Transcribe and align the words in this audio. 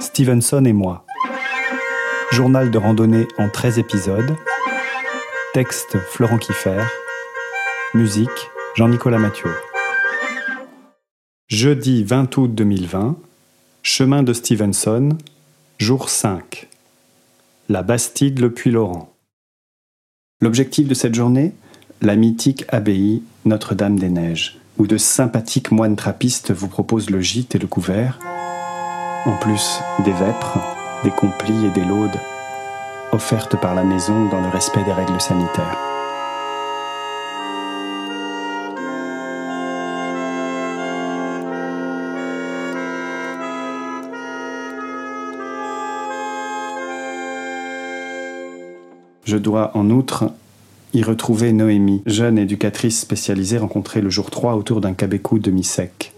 Stevenson 0.00 0.64
et 0.64 0.72
moi. 0.72 1.04
Journal 2.32 2.70
de 2.70 2.78
randonnée 2.78 3.28
en 3.36 3.50
13 3.50 3.78
épisodes. 3.78 4.34
Texte 5.52 5.98
Florent 5.98 6.38
Kiffer. 6.38 6.82
Musique 7.92 8.50
Jean-Nicolas 8.76 9.18
Mathieu. 9.18 9.50
Jeudi 11.48 12.02
20 12.02 12.36
août 12.38 12.54
2020. 12.54 13.16
Chemin 13.82 14.22
de 14.22 14.32
Stevenson. 14.32 15.10
Jour 15.78 16.08
5. 16.08 16.68
La 17.68 17.82
Bastide 17.82 18.40
le 18.40 18.50
Puy-Laurent. 18.50 19.12
L'objectif 20.40 20.88
de 20.88 20.94
cette 20.94 21.14
journée 21.14 21.52
La 22.00 22.16
mythique 22.16 22.64
abbaye 22.68 23.22
Notre-Dame-des-Neiges, 23.44 24.58
où 24.78 24.86
de 24.86 24.96
sympathiques 24.96 25.70
moines 25.70 25.96
trappistes 25.96 26.52
vous 26.52 26.68
proposent 26.68 27.10
le 27.10 27.20
gîte 27.20 27.54
et 27.54 27.58
le 27.58 27.66
couvert, 27.66 28.18
en 29.26 29.36
plus 29.36 29.80
des 30.04 30.12
vêpres, 30.12 30.58
des 31.04 31.10
complis 31.10 31.66
et 31.66 31.70
des 31.70 31.84
laudes 31.84 32.18
offertes 33.12 33.56
par 33.60 33.74
la 33.74 33.82
maison 33.82 34.26
dans 34.26 34.40
le 34.40 34.48
respect 34.48 34.84
des 34.84 34.92
règles 34.92 35.20
sanitaires. 35.20 35.76
Je 49.24 49.36
dois 49.36 49.76
en 49.76 49.90
outre 49.90 50.32
y 50.92 51.02
retrouver 51.02 51.52
Noémie, 51.52 52.02
jeune 52.06 52.38
éducatrice 52.38 53.00
spécialisée 53.00 53.58
rencontrée 53.58 54.00
le 54.00 54.10
jour 54.10 54.30
3 54.30 54.54
autour 54.54 54.80
d'un 54.80 54.94
cabécou 54.94 55.38
demi-sec. 55.38 56.09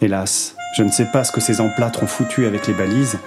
Hélas, 0.00 0.54
je 0.76 0.82
ne 0.82 0.90
sais 0.90 1.06
pas 1.06 1.24
ce 1.24 1.32
que 1.32 1.40
ces 1.40 1.60
emplâtres 1.60 2.02
ont 2.02 2.08
foutu 2.08 2.46
avec 2.46 2.66
les 2.66 2.74
balises, 2.74 3.18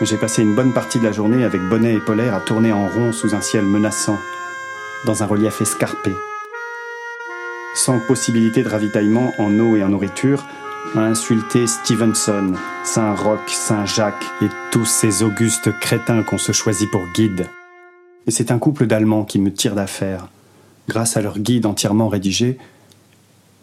mais 0.00 0.06
j'ai 0.06 0.18
passé 0.18 0.42
une 0.42 0.54
bonne 0.54 0.74
partie 0.74 0.98
de 0.98 1.04
la 1.04 1.12
journée 1.12 1.42
avec 1.42 1.60
bonnet 1.68 1.94
et 1.94 2.00
polaire 2.00 2.34
à 2.34 2.40
tourner 2.40 2.72
en 2.72 2.86
rond 2.86 3.12
sous 3.12 3.34
un 3.34 3.40
ciel 3.40 3.64
menaçant, 3.64 4.18
dans 5.06 5.22
un 5.22 5.26
relief 5.26 5.60
escarpé. 5.60 6.12
Sans 7.74 7.98
possibilité 8.00 8.62
de 8.62 8.68
ravitaillement 8.68 9.32
en 9.38 9.58
eau 9.58 9.76
et 9.76 9.82
en 9.82 9.88
nourriture, 9.88 10.44
à 10.94 11.00
insulter 11.00 11.66
Stevenson, 11.66 12.52
Saint-Roch, 12.84 13.48
Saint-Jacques 13.48 14.24
et 14.42 14.48
tous 14.70 14.84
ces 14.84 15.22
augustes 15.22 15.72
crétins 15.80 16.22
qu'on 16.22 16.38
se 16.38 16.52
choisit 16.52 16.90
pour 16.90 17.04
guide. 17.14 17.46
Et 18.26 18.30
c'est 18.30 18.50
un 18.50 18.58
couple 18.58 18.86
d'Allemands 18.86 19.24
qui 19.24 19.38
me 19.38 19.52
tire 19.52 19.74
d'affaire, 19.74 20.28
grâce 20.88 21.16
à 21.16 21.22
leur 21.22 21.38
guide 21.38 21.66
entièrement 21.66 22.08
rédigé, 22.08 22.58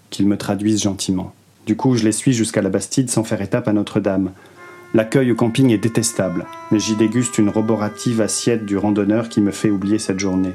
qu'ils 0.09 0.27
me 0.27 0.37
traduisent 0.37 0.81
gentiment. 0.81 1.33
Du 1.65 1.77
coup, 1.77 1.95
je 1.95 2.03
les 2.03 2.11
suis 2.11 2.33
jusqu'à 2.33 2.61
la 2.61 2.69
Bastide 2.69 3.09
sans 3.09 3.23
faire 3.23 3.41
étape 3.41 3.67
à 3.67 3.73
Notre-Dame. 3.73 4.31
L'accueil 4.93 5.31
au 5.31 5.35
camping 5.35 5.71
est 5.71 5.77
détestable, 5.77 6.45
mais 6.71 6.79
j'y 6.79 6.95
déguste 6.95 7.37
une 7.37 7.49
roborative 7.49 8.21
assiette 8.21 8.65
du 8.65 8.77
randonneur 8.77 9.29
qui 9.29 9.41
me 9.41 9.51
fait 9.51 9.69
oublier 9.69 9.97
cette 9.97 10.19
journée. 10.19 10.53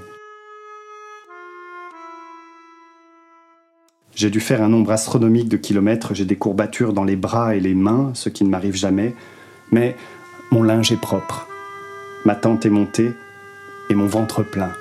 J'ai 4.15 4.31
dû 4.31 4.41
faire 4.41 4.63
un 4.63 4.69
nombre 4.69 4.91
astronomique 4.91 5.49
de 5.49 5.57
kilomètres, 5.57 6.15
j'ai 6.15 6.25
des 6.25 6.37
courbatures 6.37 6.93
dans 6.93 7.05
les 7.05 7.17
bras 7.17 7.55
et 7.55 7.61
les 7.61 7.75
mains, 7.75 8.11
ce 8.15 8.29
qui 8.29 8.45
ne 8.45 8.51
m'arrive 8.51 8.75
jamais, 8.75 9.15
mais 9.71 9.97
mon 10.51 10.63
linge 10.63 10.93
est 10.93 11.01
propre, 11.01 11.49
ma 12.25 12.35
tente 12.35 12.67
est 12.67 12.71
montée 12.71 13.13
et 13.91 13.95
mon 13.95 14.07
ventre 14.07 14.43
plein. 14.43 14.73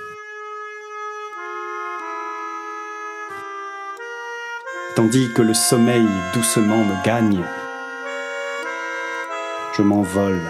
Tandis 4.97 5.31
que 5.31 5.43
le 5.43 5.53
sommeil 5.53 6.07
doucement 6.33 6.83
me 6.83 7.05
gagne. 7.05 7.43
Je 9.77 9.83
m'envole. 9.83 10.41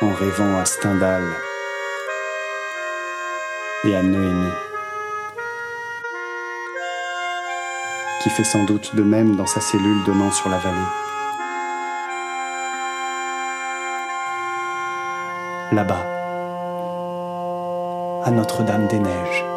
En 0.00 0.10
rêvant 0.14 0.58
à 0.58 0.64
Stendhal 0.64 1.22
et 3.84 3.94
à 3.94 4.02
Noémie, 4.02 4.54
qui 8.22 8.30
fait 8.30 8.42
sans 8.42 8.64
doute 8.64 8.96
de 8.96 9.02
même 9.02 9.36
dans 9.36 9.44
sa 9.44 9.60
cellule 9.60 10.02
donnant 10.06 10.32
sur 10.32 10.48
la 10.48 10.56
vallée. 10.56 11.03
Là-bas, 15.72 16.06
à 18.24 18.30
Notre-Dame-des-Neiges. 18.30 19.53